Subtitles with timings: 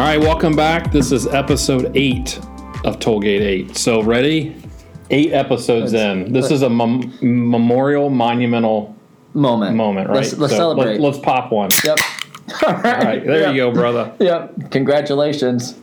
[0.00, 0.90] All right, welcome back.
[0.90, 2.38] This is episode eight
[2.86, 3.76] of Tollgate 8.
[3.76, 4.56] So, ready?
[5.10, 6.32] Eight episodes in.
[6.32, 8.96] This is a mem- memorial, monumental
[9.34, 9.76] Moment.
[9.76, 10.16] moment, right?
[10.16, 11.00] Let's, let's So celebrate.
[11.00, 11.68] Let, us pop one.
[11.84, 11.98] Yep.
[12.66, 12.84] All right.
[12.86, 13.54] All right, there Yep.
[13.54, 14.14] you go, brother.
[14.20, 14.70] Yep.
[14.70, 15.78] Congratulations.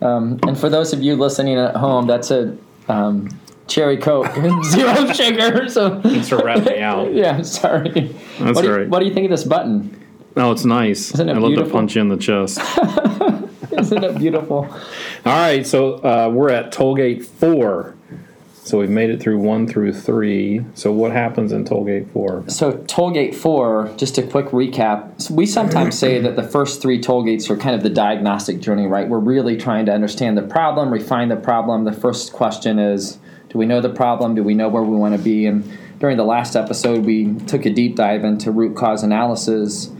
[0.00, 2.56] Um, and for those of you listening at home, that's a
[2.86, 3.30] um,
[3.66, 4.32] cherry coke,
[4.64, 5.68] zero sugar.
[5.68, 7.12] So it's for wrapping me out.
[7.14, 8.14] yeah, sorry.
[8.38, 8.88] That's what, do you, right.
[8.88, 9.96] what do you think of this button?
[10.36, 11.12] Oh, it's nice.
[11.14, 12.60] Isn't it I love to punch you in the chest.
[13.78, 14.66] Isn't it beautiful?
[14.66, 14.76] All
[15.24, 17.96] right, so uh, we're at Tollgate 4.
[18.62, 20.64] So we've made it through 1 through 3.
[20.74, 22.44] So what happens in Tollgate 4?
[22.48, 25.20] So tollgate four, just a quick recap.
[25.20, 28.86] So we sometimes say that the first three tollgates are kind of the diagnostic journey,
[28.86, 29.08] right?
[29.08, 31.84] We're really trying to understand the problem, refine the problem.
[31.84, 33.18] The first question is,
[33.48, 34.34] do we know the problem?
[34.34, 35.46] Do we know where we want to be?
[35.46, 35.64] And
[35.98, 39.90] during the last episode, we took a deep dive into root cause analysis.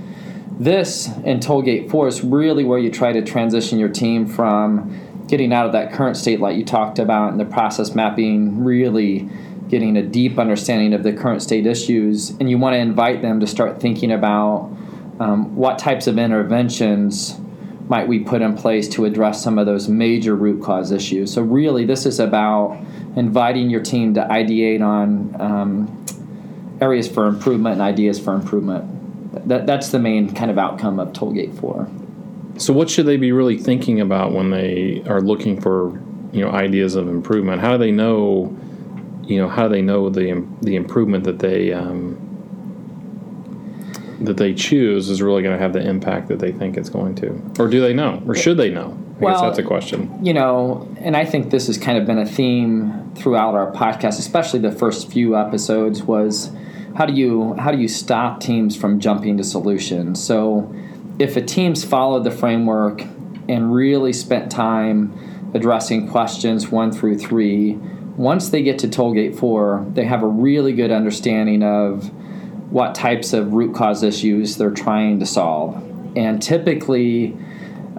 [0.61, 5.55] This in tollgate four is really where you try to transition your team from getting
[5.55, 9.27] out of that current state like you talked about and the process mapping really
[9.71, 12.29] getting a deep understanding of the current state issues.
[12.39, 14.71] And you want to invite them to start thinking about
[15.19, 17.41] um, what types of interventions
[17.89, 21.33] might we put in place to address some of those major root cause issues.
[21.33, 22.79] So really this is about
[23.17, 26.05] inviting your team to ideate on um,
[26.83, 29.00] areas for improvement and ideas for improvement
[29.33, 31.89] that, that's the main kind of outcome of tollgate 4
[32.59, 35.93] So what should they be really thinking about when they are looking for,
[36.33, 37.61] you know, ideas of improvement?
[37.61, 38.57] How do they know,
[39.25, 42.19] you know, how do they know the the improvement that they um,
[44.21, 47.15] that they choose is really going to have the impact that they think it's going
[47.17, 48.89] to, or do they know, or should they know?
[49.17, 50.11] I guess Well- that's a question.
[50.23, 54.19] you know, and I think this has kind of been a theme throughout our podcast,
[54.19, 56.51] especially the first few episodes, was
[56.97, 60.23] how do you how do you stop teams from jumping to solutions?
[60.23, 60.75] So
[61.19, 63.03] if a team's followed the framework
[63.49, 67.75] and really spent time addressing questions one through three,
[68.17, 72.11] once they get to tollgate four, they have a really good understanding of
[72.71, 75.77] what types of root cause issues they're trying to solve.
[76.17, 77.37] And typically,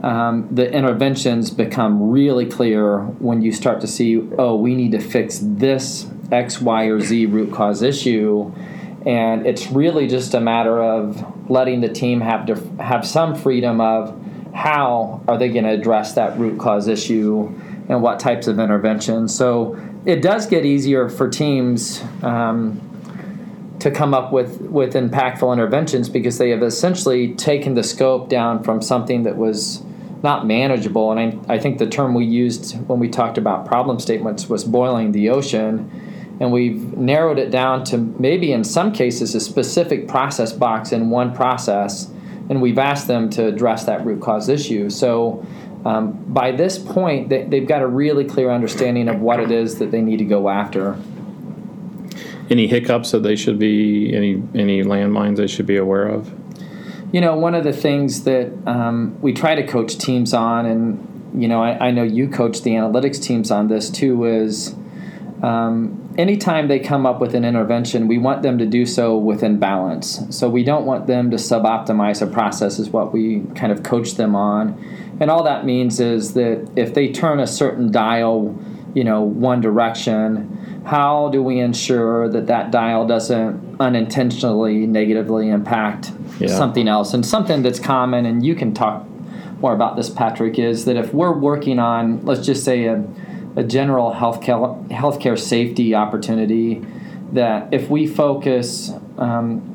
[0.04, 5.00] um, the interventions become really clear when you start to see, oh, we need to
[5.00, 8.52] fix this X, Y, or Z root cause issue.
[9.06, 13.82] And it's really just a matter of letting the team have to have some freedom
[13.82, 14.18] of
[14.54, 17.48] how are they going to address that root cause issue
[17.90, 19.36] and what types of interventions.
[19.36, 22.04] So it does get easier for teams.
[22.22, 22.88] Um,
[23.82, 28.64] to come up with, with impactful interventions because they have essentially taken the scope down
[28.64, 29.84] from something that was
[30.24, 31.12] not manageable.
[31.12, 31.20] And
[31.50, 35.12] I, I think the term we used when we talked about problem statements was boiling
[35.12, 35.90] the ocean.
[36.42, 41.12] And we've narrowed it down to maybe in some cases a specific process box in
[41.12, 42.10] one process.
[42.50, 44.90] And we've asked them to address that root cause issue.
[44.90, 45.46] So
[45.86, 49.78] um, by this point, they, they've got a really clear understanding of what it is
[49.78, 51.00] that they need to go after.
[52.50, 56.34] Any hiccups that they should be any any landmines they should be aware of?
[57.14, 61.42] You know, one of the things that um, we try to coach teams on, and
[61.42, 64.76] you know, I, I know you coach the analytics teams on this too, is
[65.44, 69.60] um, anytime they come up with an intervention, we want them to do so within
[69.60, 70.22] balance.
[70.30, 74.14] So we don't want them to sub-optimize a process, is what we kind of coach
[74.16, 74.78] them on,
[75.20, 78.58] and all that means is that if they turn a certain dial,
[78.94, 86.12] you know, one direction how do we ensure that that dial doesn't unintentionally negatively impact
[86.40, 86.48] Yeah.
[86.48, 89.06] something else and something that's common and you can talk
[89.60, 93.04] more about this patrick is that if we're working on let's just say a,
[93.56, 96.86] a general healthcare healthcare safety opportunity
[97.34, 99.68] that if we focus um,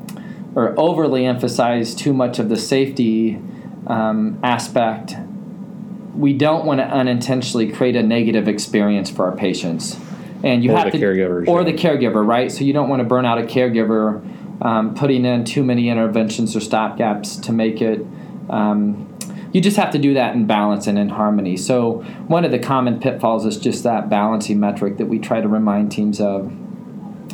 [0.55, 3.39] or overly emphasize too much of the safety
[3.87, 5.15] um, aspect
[6.15, 9.99] we don't want to unintentionally create a negative experience for our patients
[10.43, 11.71] and you Or have the to caregivers, or yeah.
[11.71, 14.23] the caregiver right so you don't want to burn out a caregiver
[14.61, 18.03] um, putting in too many interventions or stopgaps to make it
[18.49, 19.16] um,
[19.57, 21.57] you just have to do that in balance and in harmony.
[21.57, 25.47] So one of the common pitfalls is just that balancing metric that we try to
[25.47, 26.45] remind teams of.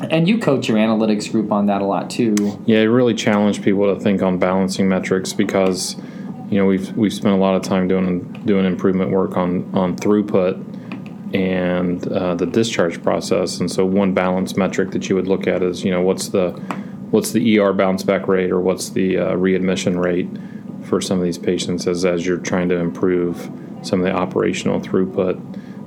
[0.10, 2.34] And you coach your analytics group on that a lot too.
[2.66, 5.98] Yeah, it really challenged people to think on balancing metrics because
[6.50, 9.98] you know we've we've spent a lot of time doing doing improvement work on on
[9.98, 15.46] throughput and uh, the discharge process, and so one balance metric that you would look
[15.46, 16.52] at is you know what's the
[17.12, 20.30] what's the ER bounce back rate or what's the uh, readmission rate
[20.84, 23.50] for some of these patients as as you're trying to improve
[23.82, 25.40] some of the operational throughput.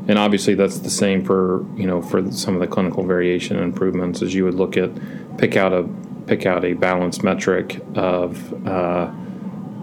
[0.08, 4.22] And obviously, that's the same for you know for some of the clinical variation improvements.
[4.22, 4.90] As you would look at
[5.38, 5.88] pick out a
[6.26, 9.10] pick out a balanced metric of uh,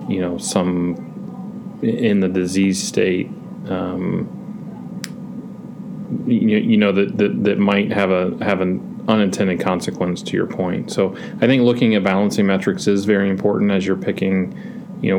[0.07, 3.27] you know some in the disease state.
[3.67, 4.39] Um,
[6.27, 10.47] you, you know that, that that might have a have an unintended consequence to your
[10.47, 10.91] point.
[10.91, 14.53] So I think looking at balancing metrics is very important as you're picking,
[15.03, 15.11] you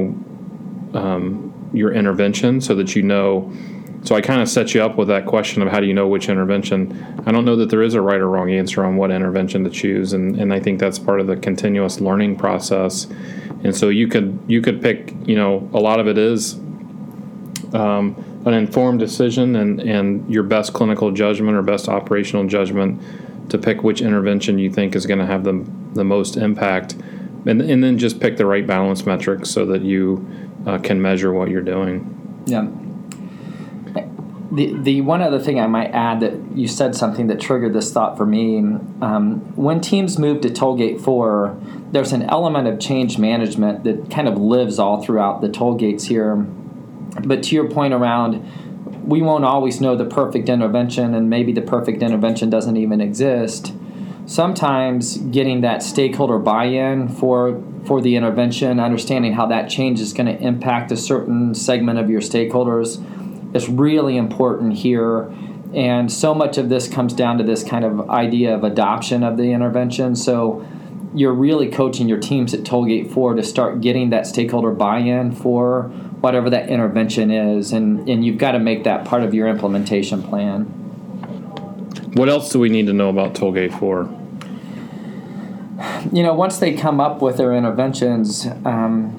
[0.92, 3.52] know, um, your intervention so that you know.
[4.02, 6.06] So I kind of set you up with that question of how do you know
[6.06, 7.22] which intervention.
[7.26, 9.70] I don't know that there is a right or wrong answer on what intervention to
[9.70, 13.06] choose, and, and I think that's part of the continuous learning process.
[13.62, 16.54] And so you could you could pick, you know, a lot of it is
[17.74, 23.00] um, an informed decision and, and your best clinical judgment or best operational judgment
[23.50, 26.94] to pick which intervention you think is going to have the, the most impact.
[27.46, 30.26] And, and then just pick the right balance metrics so that you
[30.66, 32.42] uh, can measure what you're doing.
[32.46, 32.68] Yeah.
[34.50, 37.92] The, the one other thing I might add that you said something that triggered this
[37.92, 38.58] thought for me.
[38.58, 41.58] Um, when teams move to Tollgate 4,
[41.90, 46.04] there's an element of change management that kind of lives all throughout the toll gates
[46.04, 46.36] here.
[47.24, 48.44] But to your point around,
[49.04, 53.72] we won't always know the perfect intervention, and maybe the perfect intervention doesn't even exist.
[54.26, 60.26] Sometimes getting that stakeholder buy-in for for the intervention, understanding how that change is going
[60.26, 63.04] to impact a certain segment of your stakeholders,
[63.54, 65.30] is really important here.
[65.74, 69.36] And so much of this comes down to this kind of idea of adoption of
[69.36, 70.16] the intervention.
[70.16, 70.66] So
[71.14, 75.32] you're really coaching your teams at Tollgate 4 to start getting that stakeholder buy in
[75.32, 75.84] for
[76.20, 77.72] whatever that intervention is.
[77.72, 80.83] And, and you've got to make that part of your implementation plan.
[82.14, 84.08] What else do we need to know about Tollgate 4?
[86.12, 89.10] You know, once they come up with their interventions, um,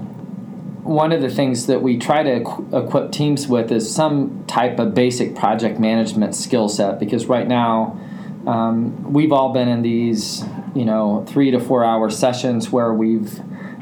[0.85, 4.79] one of the things that we try to equ- equip teams with is some type
[4.79, 7.99] of basic project management skill set because right now
[8.47, 13.39] um, we've all been in these you know three to four hour sessions where we've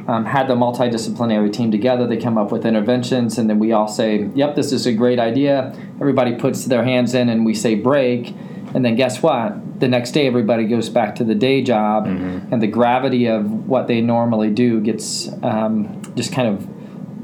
[0.07, 2.07] um, had the multidisciplinary team together.
[2.07, 5.19] They come up with interventions and then we all say yep this is a great
[5.19, 5.77] idea.
[5.99, 8.33] Everybody puts their hands in and we say break
[8.73, 12.53] and then guess what the next day everybody goes back to the day job mm-hmm.
[12.53, 16.67] and the gravity of what they normally do gets um, just kind of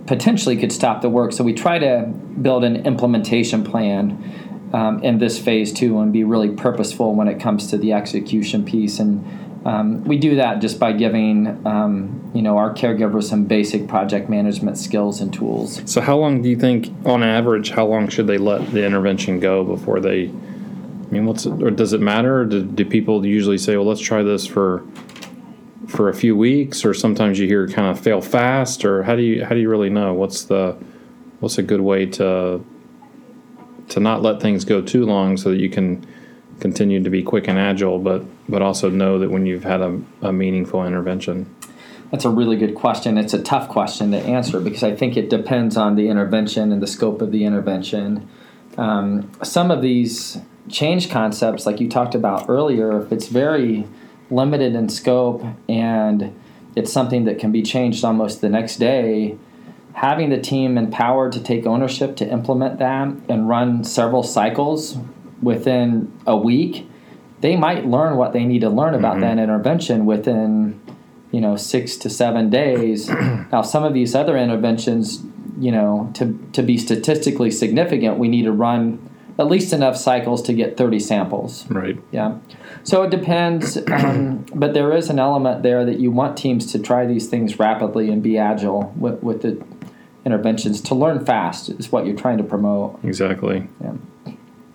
[0.08, 2.02] potentially could stop the work so we try to
[2.42, 7.40] build an implementation plan um, in this phase too and be really purposeful when it
[7.40, 9.24] comes to the execution piece and
[9.66, 14.30] um, we do that just by giving um, you know our caregivers some basic project
[14.30, 15.82] management skills and tools.
[15.86, 19.40] So, how long do you think, on average, how long should they let the intervention
[19.40, 20.32] go before they?
[21.10, 22.46] I mean, what's or does it matter?
[22.46, 24.86] Do, do people usually say, "Well, let's try this for
[25.88, 29.24] for a few weeks," or sometimes you hear kind of fail fast, or how do
[29.24, 30.78] you how do you really know what's the
[31.40, 32.64] what's a good way to
[33.90, 36.06] to not let things go too long so that you can
[36.60, 40.00] continue to be quick and agile, but but also know that when you've had a,
[40.22, 41.56] a meaningful intervention?
[42.12, 43.18] That's a really good question.
[43.18, 46.82] It's a tough question to answer because I think it depends on the intervention and
[46.82, 48.28] the scope of the intervention.
[48.78, 53.88] Um, some of these change concepts, like you talked about earlier, if it's very
[54.30, 56.36] limited in scope and
[56.76, 59.38] it's something that can be changed almost the next day,
[59.94, 64.98] having the team empowered to take ownership to implement that and run several cycles
[65.42, 66.88] within a week,
[67.42, 69.22] they might learn what they need to learn about mm-hmm.
[69.22, 70.80] that intervention within,
[71.32, 73.10] you know, six to seven days.
[73.52, 75.24] now, some of these other interventions,
[75.58, 79.09] you know, to, to be statistically significant, we need to run
[79.40, 81.66] at least enough cycles to get 30 samples.
[81.72, 81.98] Right.
[82.12, 82.38] Yeah.
[82.84, 86.80] So it depends, um, but there is an element there that you want teams to
[86.80, 89.64] try these things rapidly and be agile with, with the
[90.26, 93.00] interventions to learn fast is what you're trying to promote.
[93.04, 93.68] Exactly.
[93.82, 93.94] Yeah.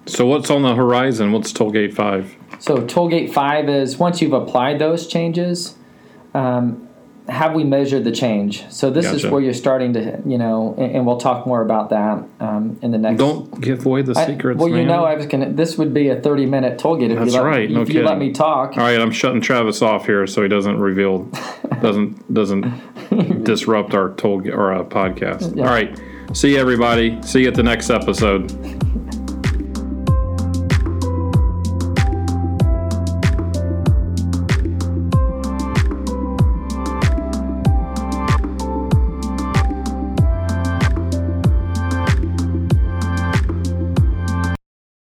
[0.07, 1.33] So what's on the horizon?
[1.33, 2.35] What's Tollgate Five?
[2.59, 5.77] So Tollgate Five is once you've applied those changes,
[6.33, 6.84] um,
[7.29, 8.71] have we measured the change?
[8.71, 9.17] So this gotcha.
[9.17, 12.79] is where you're starting to, you know, and, and we'll talk more about that um,
[12.83, 13.19] in the next.
[13.19, 14.59] Don't give away the secrets.
[14.59, 14.81] I, well, man.
[14.81, 15.53] you know, I was gonna.
[15.53, 17.71] This would be a 30 minute tollgate if That's you let, right.
[17.71, 18.03] No if kidding.
[18.03, 18.77] you let me talk.
[18.77, 21.25] All right, I'm shutting Travis off here so he doesn't reveal,
[21.81, 25.57] doesn't doesn't disrupt our toll or uh, podcast.
[25.57, 25.65] Yeah.
[25.65, 25.99] All right,
[26.35, 27.23] see you everybody.
[27.23, 28.51] See you at the next episode.